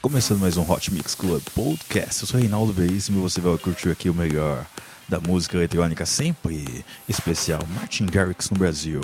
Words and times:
Começando 0.00 0.38
mais 0.38 0.56
um 0.56 0.70
Hot 0.70 0.94
Mix 0.94 1.16
Club 1.16 1.42
Podcast. 1.52 2.22
Eu 2.22 2.28
sou 2.28 2.38
Reinaldo 2.38 2.72
Veríssimo 2.72 3.18
e 3.18 3.20
você 3.20 3.40
vai 3.40 3.58
curtir 3.58 3.90
aqui 3.90 4.08
o 4.08 4.14
melhor 4.14 4.64
da 5.08 5.18
música 5.18 5.56
eletrônica 5.56 6.06
sempre 6.06 6.84
especial 7.08 7.60
Martin 7.74 8.06
Garrix 8.06 8.48
no 8.48 8.56
Brasil. 8.56 9.00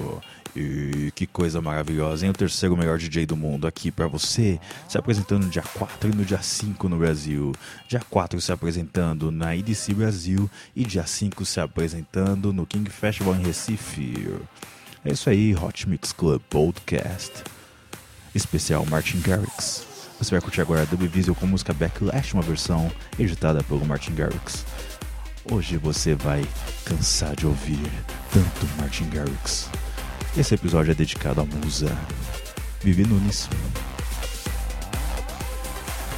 E 0.54 1.10
que 1.16 1.26
coisa 1.26 1.60
maravilhosa, 1.60 2.24
hein? 2.24 2.30
O 2.30 2.32
terceiro 2.32 2.76
melhor 2.76 2.96
DJ 2.96 3.26
do 3.26 3.36
mundo 3.36 3.66
aqui 3.66 3.90
para 3.90 4.06
você, 4.06 4.60
se 4.88 4.96
apresentando 4.96 5.46
no 5.46 5.50
dia 5.50 5.64
4 5.64 6.10
e 6.10 6.14
no 6.14 6.24
dia 6.24 6.40
5 6.40 6.88
no 6.88 6.98
Brasil. 6.98 7.52
Dia 7.88 8.00
4 8.08 8.40
se 8.40 8.52
apresentando 8.52 9.32
na 9.32 9.56
EDC 9.56 9.94
Brasil 9.94 10.48
e 10.76 10.84
dia 10.84 11.04
5 11.04 11.44
se 11.44 11.58
apresentando 11.58 12.52
no 12.52 12.64
King 12.64 12.88
Festival 12.88 13.34
em 13.34 13.42
Recife. 13.42 14.32
É 15.04 15.12
isso 15.12 15.28
aí, 15.28 15.56
Hot 15.56 15.88
Mix 15.88 16.12
Club 16.12 16.40
Podcast. 16.48 17.32
Especial 18.32 18.86
Martin 18.86 19.20
Garrix. 19.20 19.93
Você 20.18 20.30
vai 20.30 20.40
curtir 20.40 20.60
agora 20.60 20.82
a 20.82 20.84
Dub 20.84 21.06
Visual 21.08 21.34
com 21.34 21.46
música 21.46 21.72
Backlash, 21.72 22.34
uma 22.34 22.42
versão 22.42 22.90
editada 23.18 23.62
pelo 23.64 23.84
Martin 23.84 24.14
Garrix. 24.14 24.64
Hoje 25.50 25.76
você 25.76 26.14
vai 26.14 26.46
cansar 26.84 27.34
de 27.36 27.46
ouvir 27.46 27.90
tanto 28.32 28.66
Martin 28.78 29.08
Garrix. 29.10 29.68
Esse 30.36 30.54
episódio 30.54 30.92
é 30.92 30.94
dedicado 30.94 31.40
à 31.40 31.44
musa 31.44 31.94
Vivi 32.80 33.04
Nunes. 33.04 33.48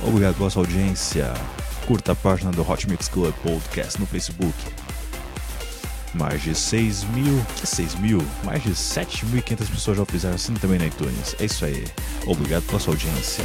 Obrigado 0.02 0.36
pela 0.36 0.50
sua 0.50 0.62
audiência. 0.62 1.32
Curta 1.86 2.12
a 2.12 2.14
página 2.14 2.52
do 2.52 2.68
Hot 2.68 2.88
Mix 2.88 3.08
Club 3.08 3.34
Podcast 3.42 3.98
no 3.98 4.06
Facebook. 4.06 4.54
Mais 6.18 6.42
de 6.42 6.54
6 6.54 7.04
mil, 7.14 7.44
que 7.60 7.66
6 7.66 7.96
mil? 7.96 8.22
Mais 8.42 8.62
de 8.62 8.70
7.500 8.70 9.70
pessoas 9.70 9.96
já 9.98 10.02
o 10.02 10.06
fizeram 10.06 10.34
assim 10.34 10.54
também 10.54 10.78
na 10.78 10.86
iTunes. 10.86 11.36
É 11.38 11.44
isso 11.44 11.64
aí. 11.64 11.84
Obrigado 12.26 12.62
pela 12.64 12.80
sua 12.80 12.94
audiência. 12.94 13.44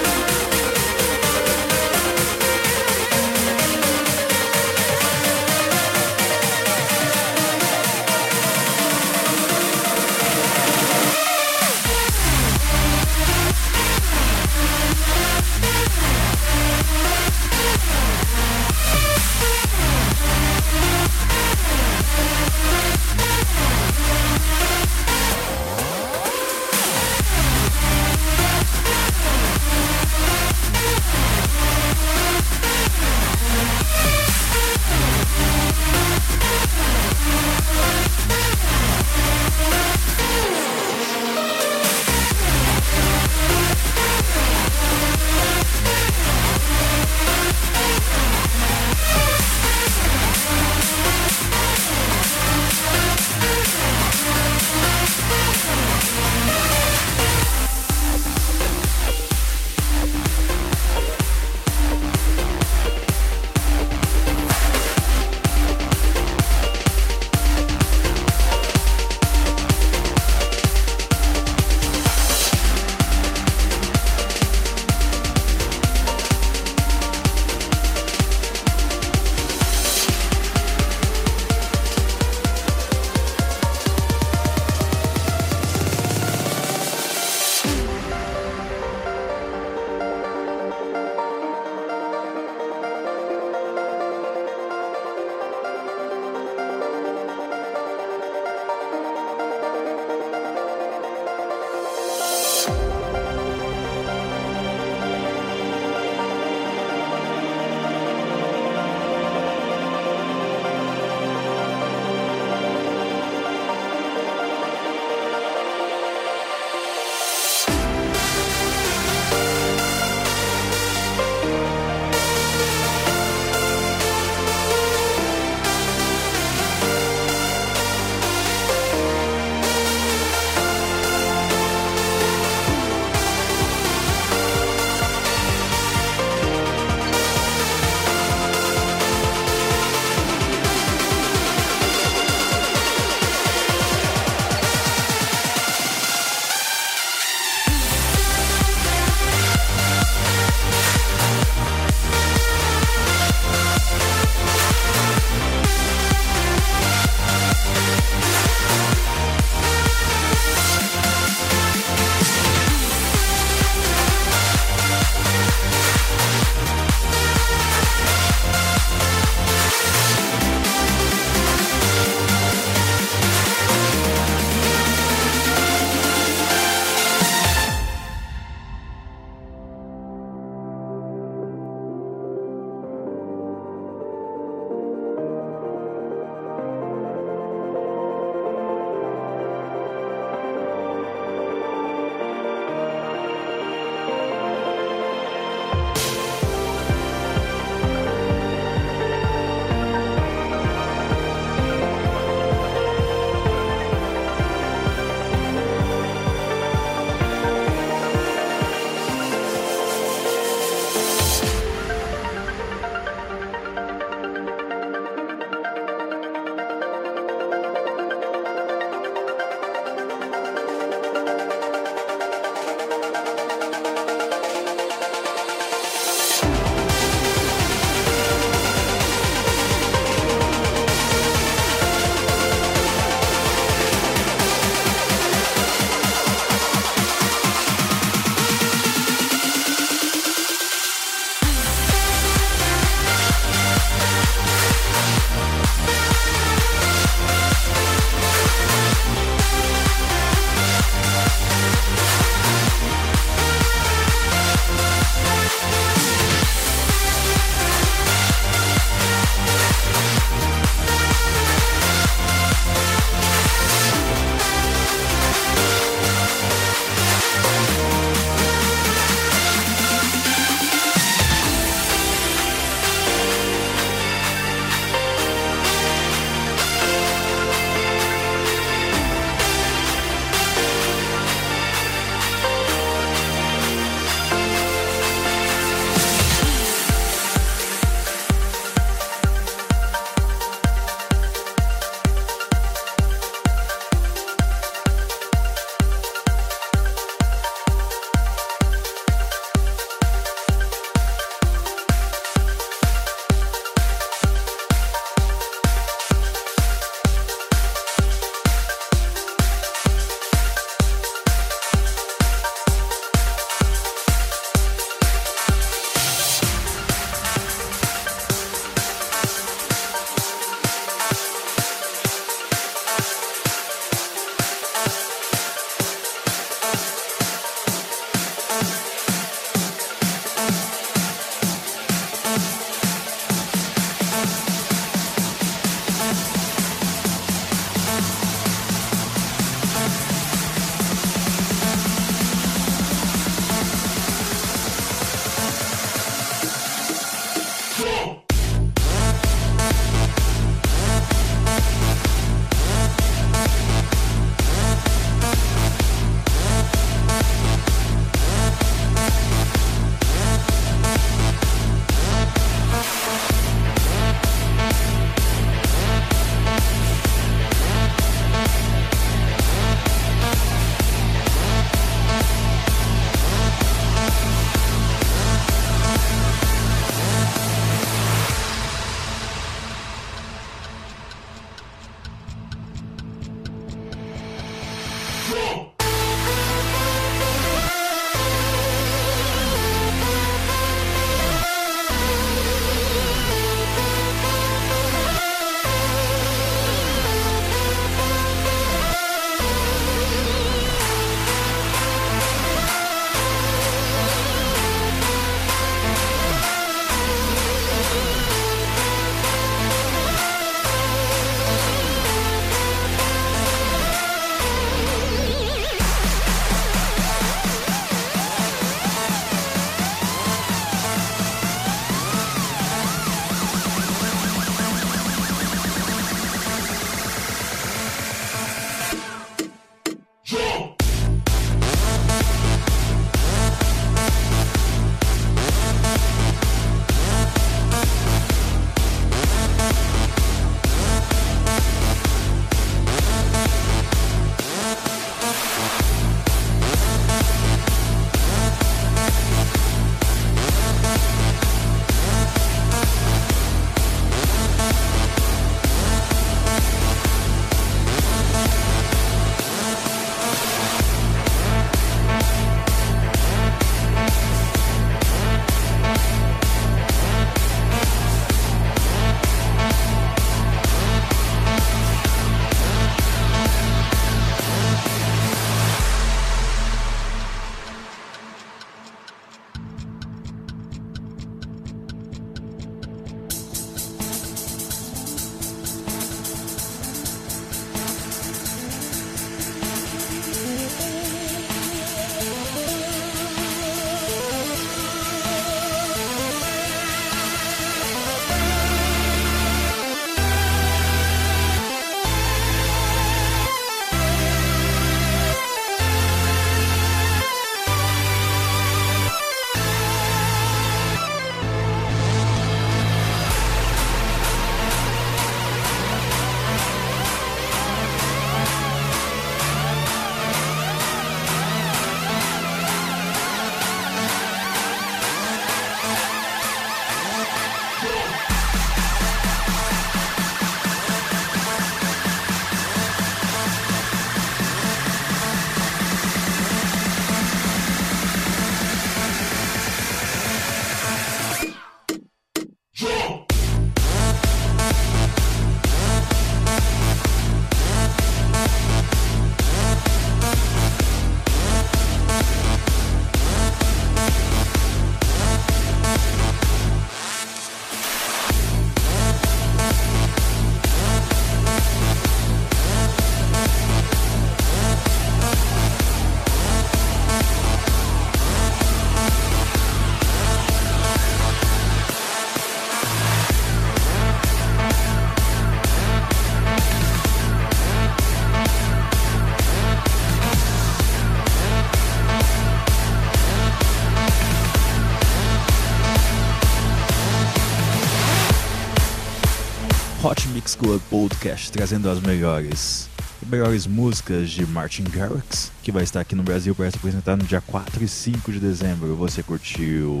Club 590.58 590.80
Podcast 590.88 591.52
trazendo 591.52 591.90
as 591.90 592.00
melhores 592.00 592.88
melhores 593.26 593.66
músicas 593.66 594.30
de 594.30 594.46
Martin 594.46 594.84
Garrix, 594.84 595.52
que 595.62 595.70
vai 595.70 595.82
estar 595.82 596.00
aqui 596.00 596.14
no 596.14 596.22
Brasil 596.22 596.54
para 596.54 596.70
se 596.70 596.76
apresentar 596.78 597.16
no 597.16 597.24
dia 597.24 597.42
4 597.42 597.84
e 597.84 597.88
5 597.88 598.32
de 598.32 598.40
dezembro. 598.40 598.96
Você 598.96 599.22
curtiu 599.22 600.00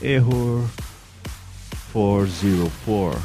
Error 0.00 0.64
404, 1.92 3.20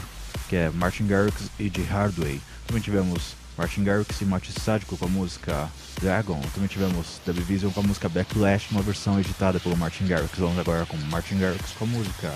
que 0.50 0.58
é 0.58 0.70
Martin 0.72 1.08
Garrix 1.08 1.50
e 1.58 1.70
de 1.70 1.84
Hardway. 1.84 2.42
Também 2.68 2.82
tivemos 2.82 3.36
Martin 3.58 3.84
Garrix 3.86 4.20
e 4.20 4.26
Martin 4.26 4.52
Sádico 4.60 4.98
com 4.98 5.06
a 5.06 5.10
música 5.10 5.70
Dragon. 6.02 6.42
Também 6.54 6.68
tivemos 6.68 7.22
The 7.26 7.32
Vision 7.32 7.72
com 7.72 7.80
a 7.80 7.84
música 7.84 8.10
Backlash, 8.10 8.72
uma 8.72 8.82
versão 8.82 9.20
editada 9.20 9.60
pelo 9.60 9.78
Martin 9.78 10.06
Garrix. 10.06 10.38
Vamos 10.38 10.60
agora 10.60 10.86
com 10.86 10.98
Martin 10.98 11.40
Garrix 11.40 11.72
com 11.78 11.86
a 11.86 11.88
música 11.88 12.34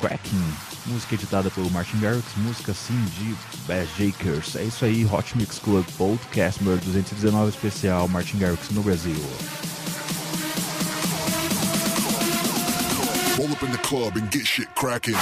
Cracking, 0.00 0.52
música 0.86 1.14
editada 1.14 1.50
pelo 1.50 1.70
Martin 1.70 1.98
Garrix, 2.00 2.24
música 2.36 2.74
sim 2.74 2.98
de 3.18 3.34
Bass 3.66 3.88
Jakers. 3.98 4.56
É 4.56 4.64
isso 4.64 4.84
aí, 4.84 5.04
Hot 5.06 5.36
Mix 5.36 5.58
Club 5.58 5.84
Podcast 5.96 6.62
número 6.62 6.80
219 6.84 7.50
especial 7.50 8.08
Martin 8.08 8.38
Garrix 8.38 8.70
no 8.70 8.82
Brasil. 8.82 9.16
Roll 13.36 13.52
up 13.52 13.64
in 13.64 13.70
the 13.70 13.78
club 13.78 14.16
and 14.16 14.30
get 14.30 14.46
shit 14.46 14.68
cracking. 14.74 15.16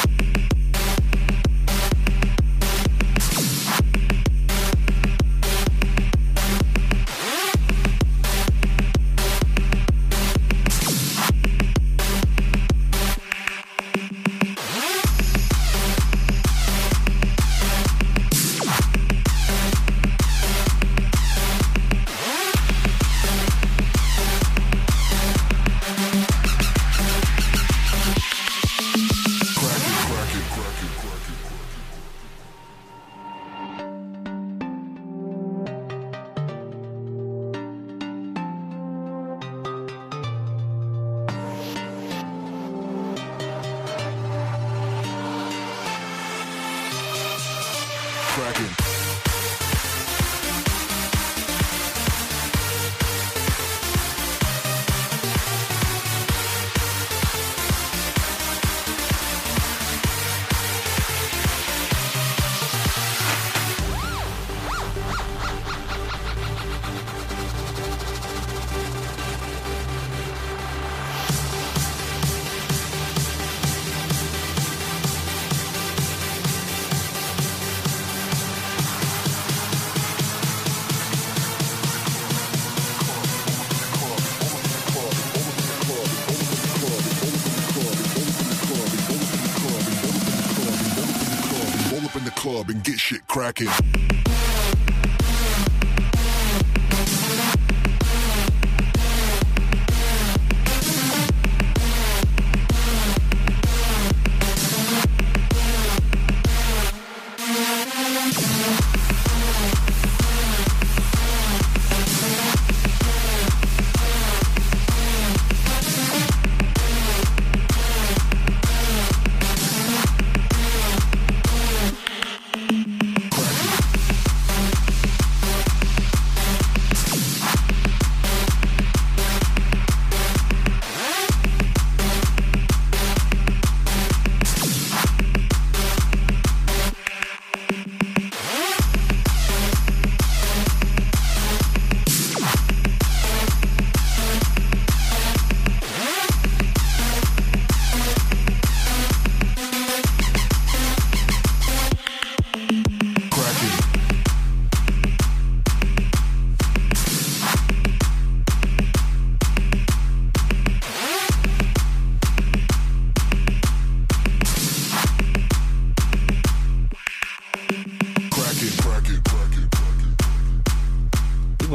Cracking. 93.33 94.22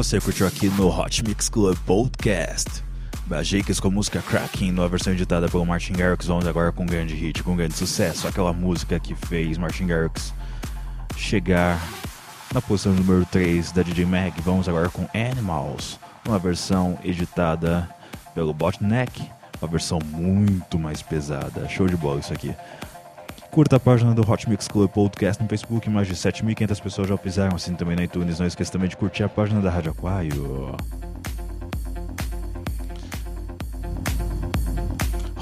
Você 0.07 0.21
curtiu 0.21 0.47
aqui 0.47 0.69
no 0.69 0.87
Hot 0.87 1.21
Mix 1.21 1.49
Club 1.49 1.77
Podcast. 1.85 2.81
Bajakes 3.25 3.77
com 3.77 3.89
a 3.89 3.91
música 3.91 4.21
Cracking, 4.21 4.71
numa 4.71 4.87
versão 4.87 5.11
editada 5.11 5.49
pelo 5.49 5.65
Martin 5.65 5.91
Garrix, 5.91 6.27
vamos 6.27 6.47
agora 6.47 6.71
com 6.71 6.83
um 6.83 6.85
grande 6.85 7.13
hit, 7.13 7.43
com 7.43 7.51
um 7.51 7.55
grande 7.57 7.73
sucesso. 7.73 8.25
Aquela 8.25 8.53
música 8.53 9.01
que 9.01 9.13
fez 9.13 9.57
Martin 9.57 9.85
Garrix 9.87 10.33
chegar 11.17 11.77
na 12.53 12.61
posição 12.61 12.93
número 12.93 13.25
3 13.25 13.73
da 13.73 13.83
DJ 13.83 14.05
Mag. 14.05 14.33
Vamos 14.45 14.69
agora 14.69 14.87
com 14.87 15.09
Animals, 15.13 15.99
uma 16.25 16.39
versão 16.39 16.97
editada 17.03 17.89
pelo 18.33 18.53
Botneck, 18.53 19.29
uma 19.61 19.67
versão 19.69 19.99
muito 20.05 20.79
mais 20.79 21.01
pesada. 21.01 21.67
Show 21.67 21.85
de 21.85 21.97
bola 21.97 22.21
isso 22.21 22.31
aqui. 22.31 22.55
Curta 23.51 23.77
a 23.77 23.79
página 23.79 24.13
do 24.13 24.29
Hot 24.29 24.47
Mix 24.49 24.67
Club 24.67 24.89
Podcast 24.89 25.41
no 25.41 25.49
Facebook, 25.49 25.89
mais 25.89 26.07
de 26.07 26.13
7.500 26.13 26.81
pessoas 26.81 27.07
já 27.07 27.15
o 27.15 27.17
fizeram, 27.17 27.55
assim 27.55 27.73
também 27.73 27.95
na 27.95 28.03
iTunes. 28.03 28.39
Não 28.39 28.45
esqueça 28.45 28.71
também 28.71 28.87
de 28.87 28.95
curtir 28.95 29.23
a 29.23 29.29
página 29.29 29.61
da 29.61 29.69
Rádio 29.69 29.91
Aquário. 29.91 30.75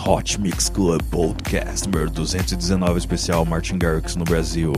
Hot 0.06 0.40
Mix 0.40 0.70
Club 0.70 1.02
Podcast, 1.10 1.90
número 1.90 2.12
219, 2.12 2.98
especial 3.00 3.44
Martin 3.44 3.78
Garrix 3.78 4.16
no 4.16 4.24
Brasil. 4.24 4.72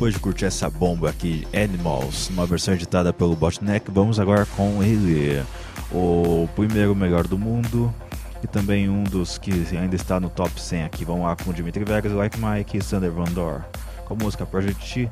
Depois 0.00 0.14
de 0.14 0.20
curtir 0.20 0.46
essa 0.46 0.70
bomba 0.70 1.10
aqui, 1.10 1.46
Animals, 1.52 2.30
uma 2.30 2.46
versão 2.46 2.72
editada 2.72 3.12
pelo 3.12 3.36
Botneck, 3.36 3.90
vamos 3.90 4.18
agora 4.18 4.46
com 4.46 4.82
ele, 4.82 5.44
o 5.92 6.48
primeiro 6.56 6.96
melhor 6.96 7.26
do 7.26 7.36
mundo 7.36 7.94
e 8.42 8.46
também 8.46 8.88
um 8.88 9.04
dos 9.04 9.36
que 9.36 9.52
ainda 9.76 9.94
está 9.94 10.18
no 10.18 10.30
top 10.30 10.58
100 10.58 10.84
aqui. 10.84 11.04
Vamos 11.04 11.24
lá 11.26 11.36
com 11.36 11.52
Dimitri 11.52 11.84
Vegas, 11.84 12.12
Like 12.12 12.38
Mike 12.40 12.78
e 12.78 12.82
Sander 12.82 13.12
Van 13.12 13.24
Dor, 13.24 13.62
com 14.06 14.14
a 14.14 14.16
música 14.16 14.46
Project 14.46 14.90
T, 14.90 15.10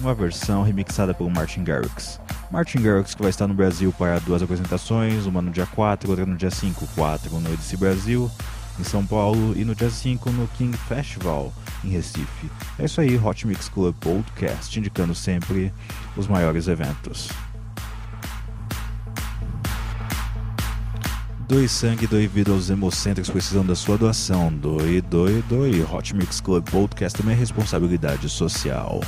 uma 0.00 0.12
versão 0.12 0.64
remixada 0.64 1.14
pelo 1.14 1.30
Martin 1.30 1.62
Garrix. 1.62 2.20
Martin 2.50 2.82
Garrix 2.82 3.14
que 3.14 3.22
vai 3.22 3.30
estar 3.30 3.46
no 3.46 3.54
Brasil 3.54 3.94
para 3.96 4.18
duas 4.18 4.42
apresentações, 4.42 5.26
uma 5.26 5.40
no 5.40 5.52
dia 5.52 5.64
4 5.64 6.10
outra 6.10 6.26
no 6.26 6.34
dia 6.34 6.50
5, 6.50 6.88
4 6.96 7.38
no 7.38 7.52
EDC 7.52 7.76
Brasil, 7.76 8.28
em 8.78 8.84
São 8.84 9.04
Paulo, 9.04 9.54
e 9.56 9.64
no 9.64 9.74
dia 9.74 9.90
5 9.90 10.30
no 10.30 10.48
King 10.48 10.76
Festival, 10.76 11.52
em 11.84 11.88
Recife. 11.88 12.50
É 12.78 12.84
isso 12.84 13.00
aí, 13.00 13.16
Hot 13.16 13.46
Mix 13.46 13.68
Club 13.68 13.94
Podcast, 14.00 14.78
indicando 14.78 15.14
sempre 15.14 15.72
os 16.16 16.26
maiores 16.26 16.68
eventos. 16.68 17.28
Doe 21.46 21.68
sangue, 21.68 22.06
doe 22.06 22.26
vida 22.26 22.50
aos 22.50 22.70
hemocêntricos 22.70 23.30
precisam 23.30 23.64
da 23.64 23.74
sua 23.74 23.98
doação. 23.98 24.50
Doe, 24.50 25.02
doe, 25.02 25.42
doe. 25.48 25.82
Hot 25.82 26.16
Mix 26.16 26.40
Club 26.40 26.68
Podcast 26.70 27.18
também 27.18 27.36
é 27.36 27.38
responsabilidade 27.38 28.28
social. 28.30 29.00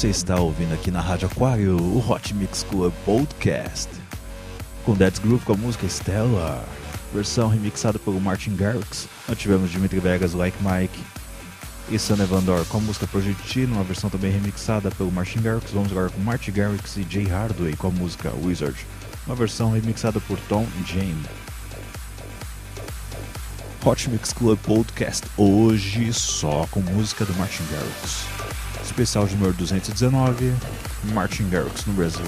Você 0.00 0.08
está 0.08 0.40
ouvindo 0.40 0.72
aqui 0.72 0.90
na 0.90 1.02
Rádio 1.02 1.28
Aquário 1.30 1.76
o 1.76 2.10
Hot 2.10 2.32
Mix 2.32 2.62
Club 2.70 2.90
Podcast 3.04 3.90
com 4.82 4.94
Dead's 4.94 5.18
Groove 5.18 5.44
com 5.44 5.52
a 5.52 5.56
música 5.56 5.86
Stellar, 5.86 6.64
versão 7.12 7.50
remixada 7.50 7.98
pelo 7.98 8.18
Martin 8.18 8.56
Garrix. 8.56 9.06
Nós 9.28 9.36
tivemos 9.36 9.70
Dimitri 9.70 10.00
Vegas, 10.00 10.32
Like 10.32 10.56
Mike 10.62 10.98
e 11.90 11.98
Sun 11.98 12.14
Evandor 12.14 12.64
com 12.64 12.78
a 12.78 12.80
música 12.80 13.06
Projectile, 13.08 13.70
uma 13.70 13.84
versão 13.84 14.08
também 14.08 14.32
remixada 14.32 14.90
pelo 14.90 15.12
Martin 15.12 15.42
Garrix. 15.42 15.70
Vamos 15.70 15.92
agora 15.92 16.08
com 16.08 16.20
Martin 16.22 16.52
Garrix 16.52 16.96
e 16.96 17.06
Jay 17.06 17.26
Hardway 17.26 17.76
com 17.76 17.88
a 17.88 17.90
música 17.90 18.32
Wizard, 18.42 18.86
uma 19.26 19.36
versão 19.36 19.70
remixada 19.70 20.18
por 20.18 20.38
Tom 20.48 20.66
Jane. 20.86 21.26
Hot 23.84 24.08
Mix 24.08 24.32
Club 24.32 24.58
Podcast 24.60 25.26
hoje 25.36 26.10
só 26.14 26.66
com 26.70 26.80
música 26.80 27.26
do 27.26 27.34
Martin 27.34 27.64
Garrix. 27.70 28.39
Especial 28.90 29.24
de 29.24 29.36
número 29.36 29.52
219, 29.52 30.52
Martin 31.14 31.48
Garrix 31.48 31.86
no 31.86 31.92
Brasil. 31.92 32.26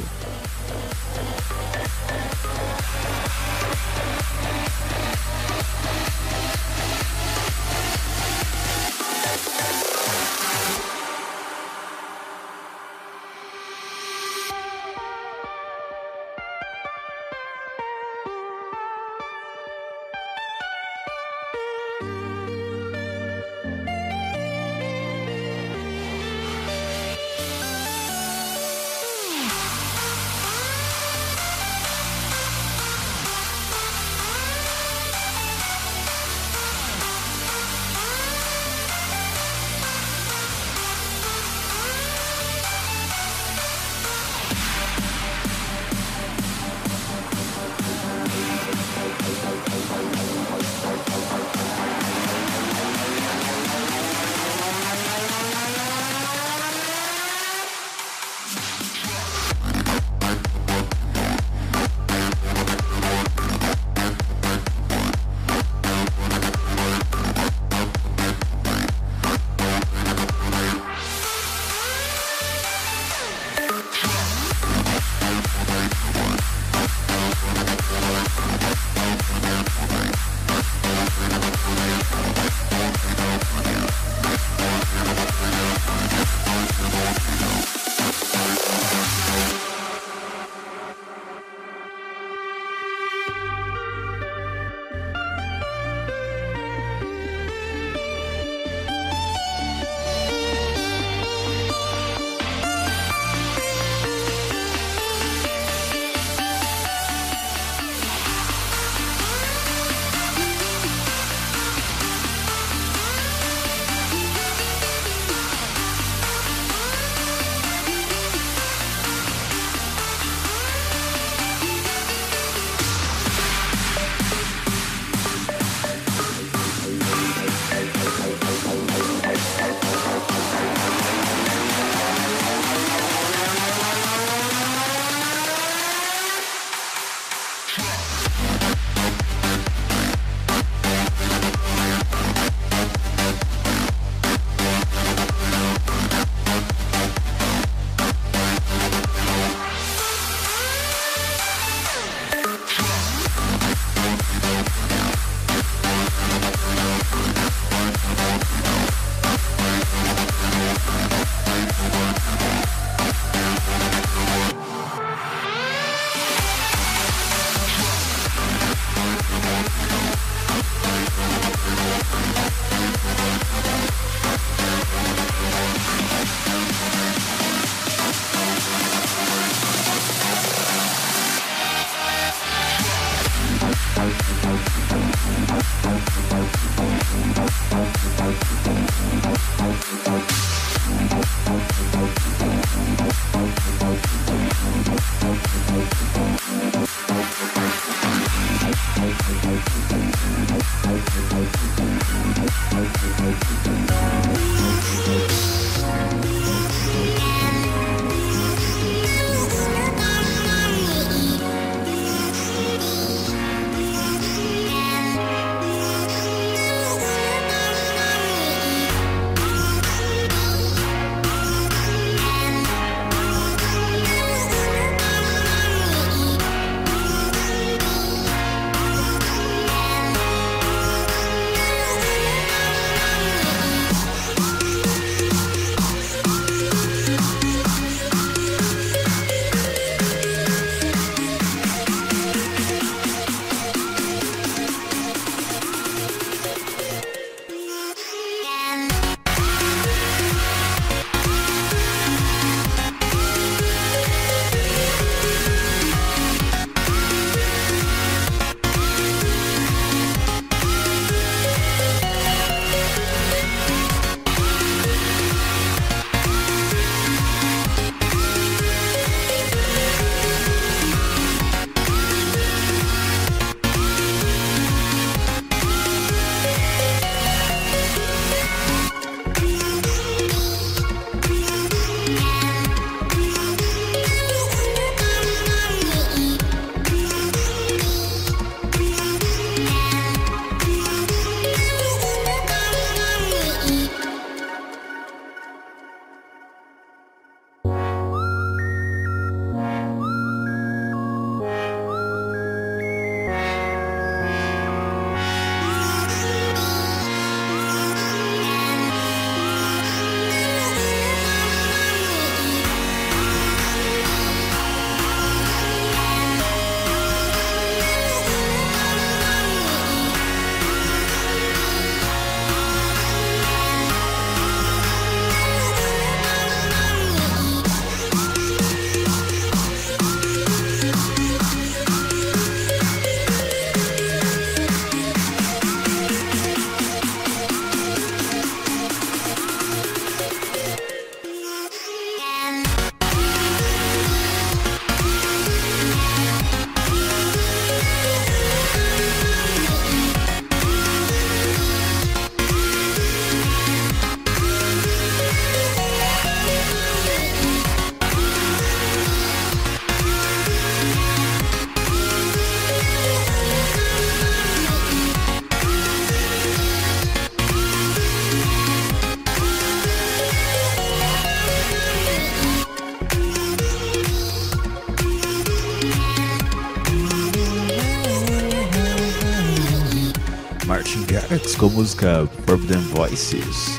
Com 381.63 381.67
a 381.67 381.71
música 381.71 382.29
Forbidden 382.45 382.81
Voices. 382.89 383.79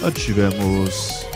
Antes 0.00 0.26
tivemos 0.26 1.26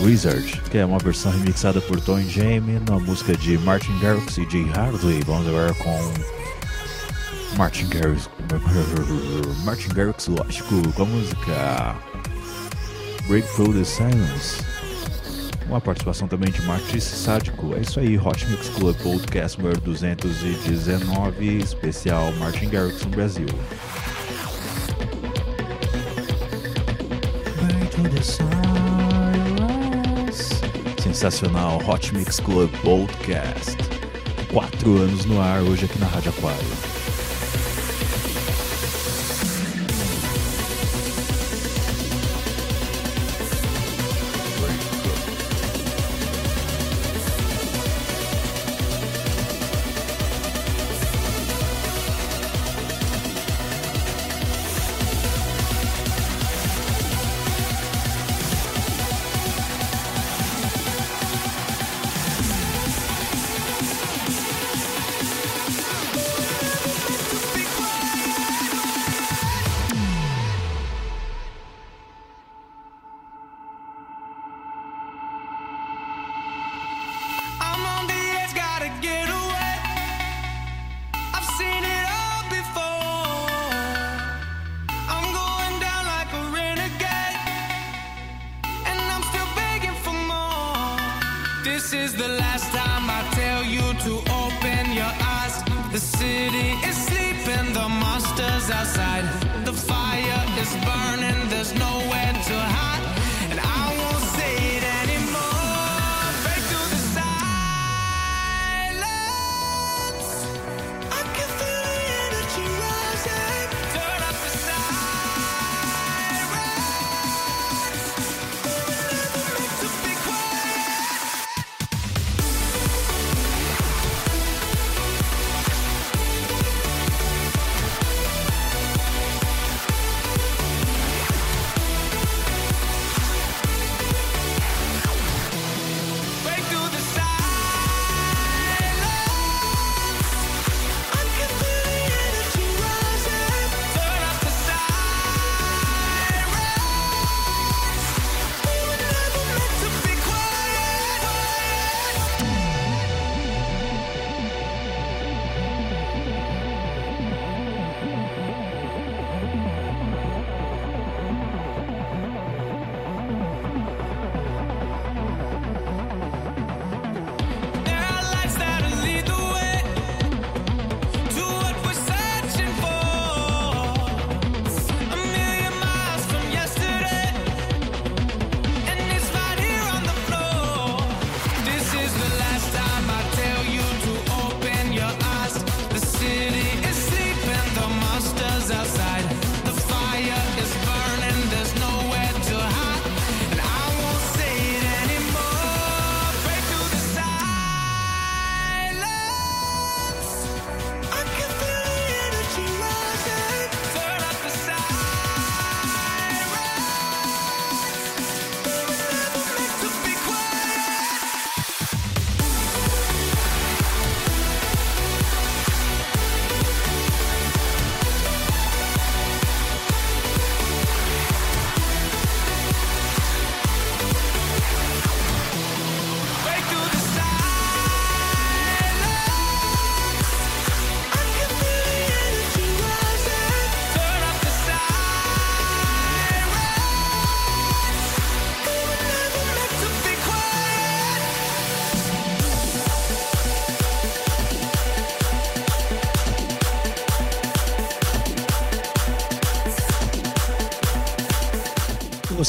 Wizard, 0.00 0.60
que 0.68 0.78
é 0.78 0.84
uma 0.84 0.98
versão 0.98 1.30
remixada 1.30 1.80
por 1.80 2.00
Tony 2.00 2.28
Jamie 2.28 2.80
na 2.80 2.98
música 2.98 3.36
de 3.36 3.56
Martin 3.58 3.96
Garrix 4.00 4.38
e 4.38 4.50
Jay 4.50 4.68
Hartley. 4.74 5.20
Vamos 5.24 5.46
agora 5.46 5.72
com 5.74 5.96
Martin 7.56 7.86
Garrix, 7.90 8.28
Martin 9.62 9.90
Garrix, 9.90 10.26
lógico, 10.26 10.92
com 10.94 11.02
a 11.04 11.06
música 11.06 11.96
Break 13.28 13.46
Through 13.54 13.74
the 13.74 13.84
Silence. 13.84 14.64
Uma 15.68 15.80
participação 15.80 16.26
também 16.26 16.50
de 16.50 16.60
Martin 16.62 16.98
Sádico. 16.98 17.72
É 17.76 17.82
isso 17.82 18.00
aí, 18.00 18.18
Hot 18.18 18.44
Mix 18.46 18.68
Club 18.70 18.96
Podcast 18.96 19.56
número 19.60 19.80
219, 19.82 21.58
especial 21.58 22.32
Martin 22.32 22.68
Garrix 22.68 23.04
no 23.04 23.10
Brasil. 23.10 23.46
Sensacional 31.02 31.78
Hot 31.86 32.14
Mix 32.14 32.38
Club 32.38 32.70
Podcast. 32.82 33.76
Quatro 34.52 34.98
anos 34.98 35.24
no 35.24 35.40
ar, 35.40 35.62
hoje 35.62 35.86
aqui 35.86 35.98
na 35.98 36.06
Rádio 36.06 36.30
Aquário. 36.30 36.99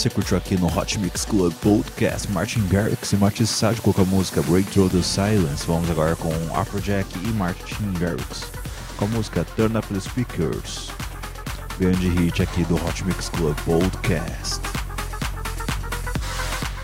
Você 0.01 0.09
curtiu 0.09 0.35
aqui 0.35 0.57
no 0.57 0.65
Hot 0.65 0.97
Mix 0.97 1.25
Club 1.25 1.53
Podcast 1.61 2.27
Martin 2.31 2.65
Garrix 2.67 3.11
e 3.11 3.17
Martin 3.17 3.45
Sádico 3.45 3.93
com 3.93 4.01
a 4.01 4.05
música 4.05 4.41
Break 4.41 4.71
Through 4.71 4.89
the 4.89 5.03
Silence. 5.03 5.63
Vamos 5.67 5.91
agora 5.91 6.15
com 6.15 6.33
Afrojack 6.55 7.07
e 7.19 7.27
Martin 7.33 7.93
Garrix 7.99 8.45
com 8.97 9.05
a 9.05 9.07
música 9.09 9.45
Turn 9.55 9.77
Up 9.77 9.87
the 9.93 9.99
Speakers. 9.99 10.89
Grande 11.77 12.09
hit 12.09 12.41
aqui 12.41 12.63
do 12.63 12.77
Hot 12.77 13.05
Mix 13.05 13.29
Club 13.29 13.55
Podcast. 13.63 14.59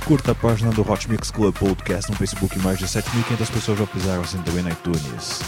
Curta 0.06 0.34
a 0.34 0.36
página 0.36 0.70
do 0.72 0.88
Hot 0.88 1.10
Mix 1.10 1.32
Club 1.32 1.56
Podcast 1.58 2.12
no 2.12 2.18
Facebook, 2.18 2.60
mais 2.60 2.78
de 2.78 2.86
7.500 2.86 3.52
pessoas 3.52 3.80
já 3.80 3.88
pisaram 3.88 4.22
assim 4.22 4.38
também 4.44 4.62
no 4.62 4.70
iTunes. 4.70 5.40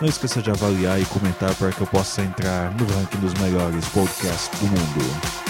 Não 0.00 0.08
esqueça 0.08 0.42
de 0.42 0.50
avaliar 0.50 1.00
e 1.00 1.04
comentar 1.04 1.54
para 1.54 1.70
que 1.70 1.80
eu 1.80 1.86
possa 1.86 2.20
entrar 2.20 2.74
no 2.74 2.84
ranking 2.96 3.18
dos 3.18 3.34
melhores 3.34 3.86
podcasts 3.90 4.58
do 4.58 4.66
mundo. 4.66 5.49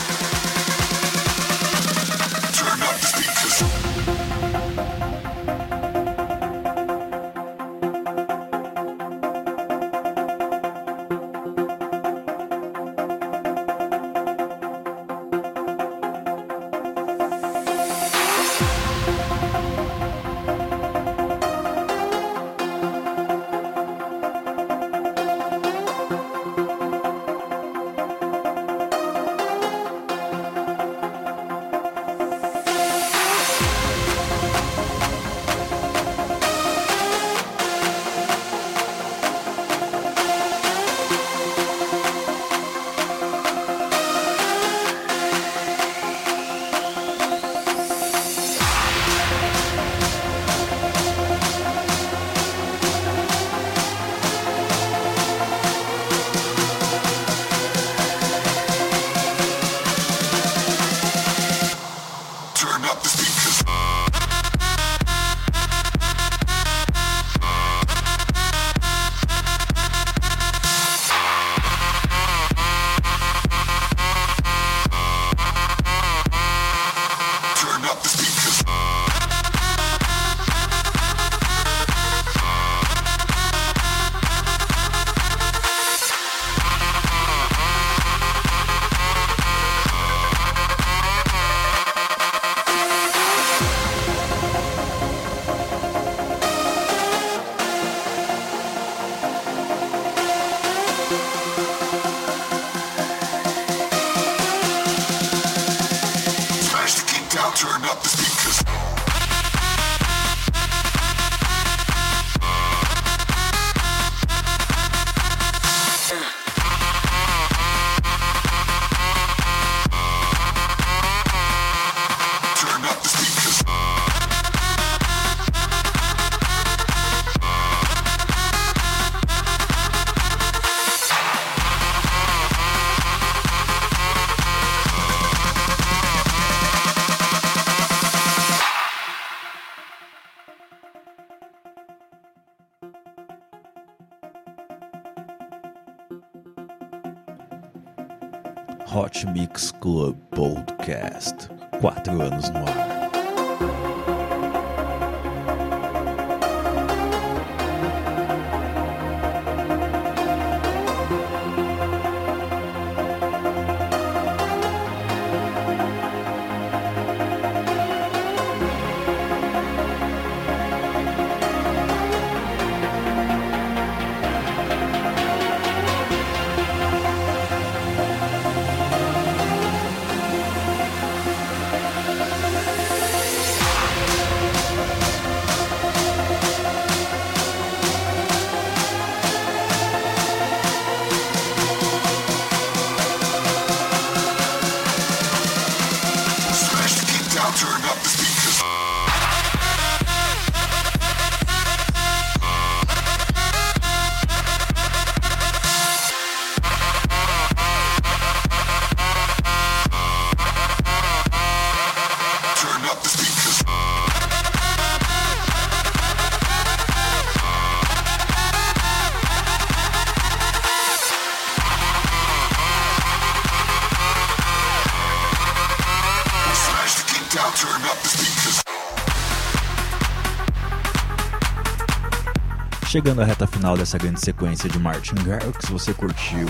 Chegando 232.91 233.21
à 233.21 233.25
reta 233.25 233.47
final 233.47 233.77
dessa 233.77 233.97
grande 233.97 234.19
sequência 234.19 234.67
de 234.67 234.77
Martin 234.77 235.15
Garrix, 235.23 235.69
você 235.69 235.93
curtiu 235.93 236.45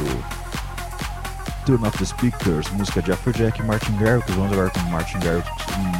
Turn 1.67 1.85
Off 1.85 1.95
the 1.99 2.05
Speakers, 2.05 2.67
música 2.71 2.99
de 2.99 3.11
Afrojack 3.11 3.59
e 3.59 3.63
Martin 3.63 3.95
Garrix. 3.97 4.27
Vamos 4.31 4.51
agora 4.51 4.71
com 4.71 4.79
Martin 4.89 5.19
Garrix 5.19 5.47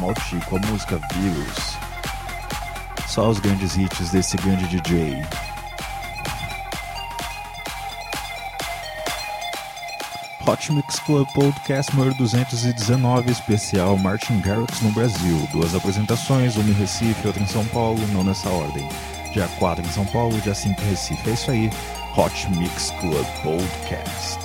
Multi 0.00 0.44
com 0.46 0.56
a 0.56 0.60
música 0.66 1.00
Views. 1.14 1.76
Só 3.06 3.30
os 3.30 3.38
grandes 3.38 3.76
hits 3.76 4.10
desse 4.10 4.36
grande 4.38 4.66
DJ. 4.66 5.24
Hot 10.44 10.72
Mix 10.72 10.98
Club 11.06 11.28
Podcast 11.34 11.94
número 11.94 12.16
219, 12.16 13.30
especial 13.30 13.96
Martin 13.96 14.40
Garrix 14.40 14.80
no 14.80 14.90
Brasil. 14.90 15.48
Duas 15.52 15.72
apresentações, 15.72 16.56
uma 16.56 16.68
em 16.68 16.72
Recife 16.72 17.28
outra 17.28 17.40
em 17.40 17.46
São 17.46 17.64
Paulo, 17.66 18.04
não 18.08 18.24
nessa 18.24 18.48
ordem. 18.48 18.88
Dia 19.32 19.48
4 19.58 19.84
em 19.84 19.88
São 19.88 20.04
Paulo, 20.06 20.38
dia 20.40 20.54
5 20.54 20.80
em 20.82 20.90
Recife. 20.90 21.30
É 21.30 21.32
isso 21.32 21.50
aí, 21.50 21.70
Hot 22.16 22.50
Mix 22.50 22.90
Club 23.00 23.26
Podcast. 23.42 24.41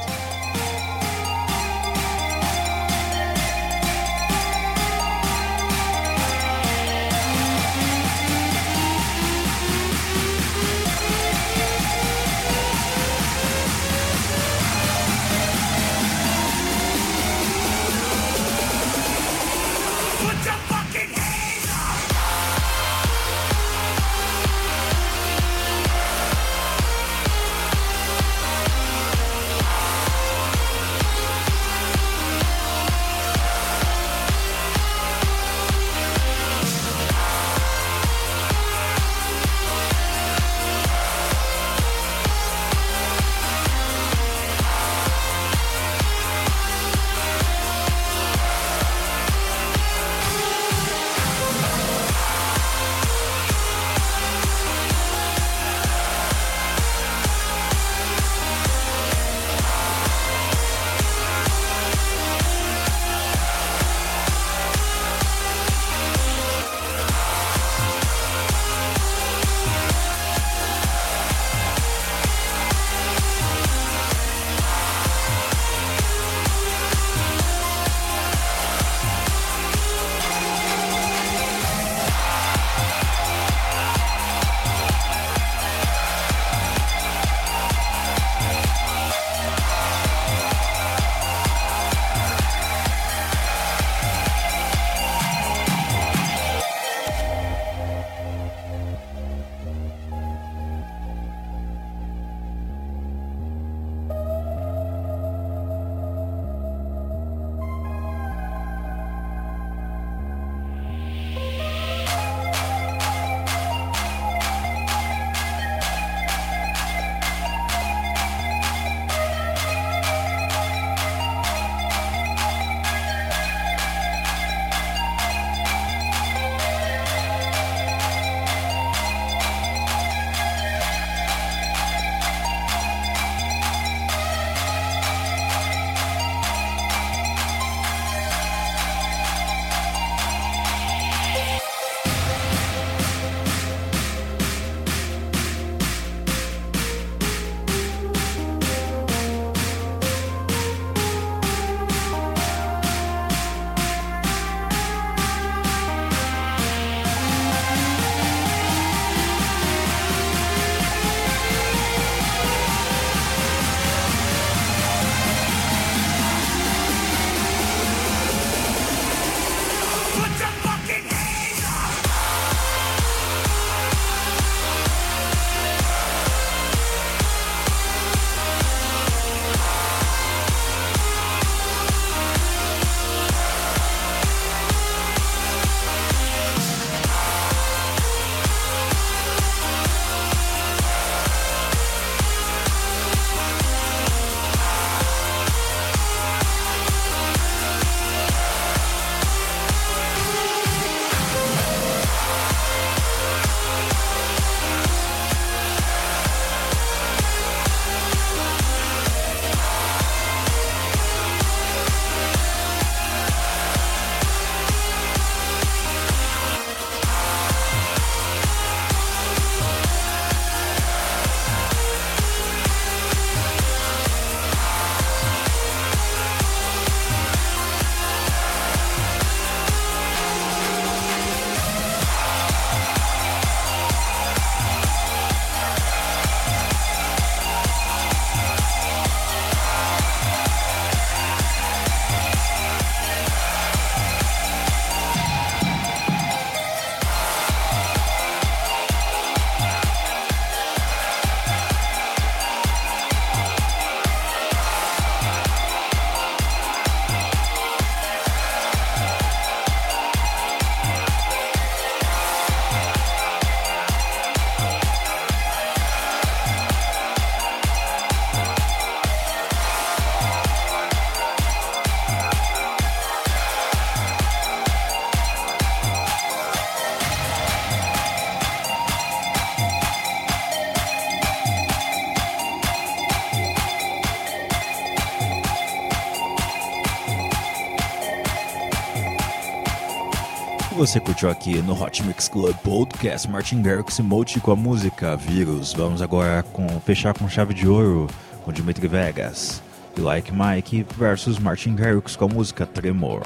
Curtiu 291.18 291.30
aqui 291.32 291.62
no 291.64 291.74
Hot 291.74 292.04
Mix 292.04 292.30
Club 292.30 292.56
Podcast 292.58 293.28
Martin 293.28 293.64
Garrix 293.64 293.98
e 293.98 294.04
Mochi 294.04 294.40
com 294.40 294.52
a 294.52 294.56
música 294.56 295.16
Vírus. 295.16 295.74
Vamos 295.74 296.00
agora 296.00 296.44
com, 296.44 296.68
fechar 296.82 297.18
com 297.18 297.28
chave 297.28 297.56
de 297.56 297.68
ouro 297.68 298.06
com 298.44 298.54
Dimitri 298.54 298.88
Vegas 298.88 299.60
e 299.98 300.00
Like 300.00 300.32
Mike 300.32 300.86
versus 300.96 301.40
Martin 301.40 301.74
Garrix 301.74 302.16
com 302.16 302.26
a 302.26 302.28
música 302.28 302.68
Tremor. 302.68 303.24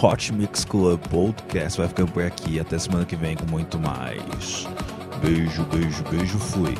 Hot 0.00 0.32
Mix 0.32 0.64
Club 0.64 1.00
Podcast 1.08 1.80
vai 1.80 1.88
ficando 1.88 2.12
por 2.12 2.22
aqui. 2.22 2.60
Até 2.60 2.78
semana 2.78 3.04
que 3.04 3.16
vem 3.16 3.34
com 3.34 3.46
muito 3.46 3.76
mais. 3.76 4.68
Beijo, 5.20 5.64
beijo, 5.64 6.04
beijo, 6.12 6.38
fui. 6.38 6.76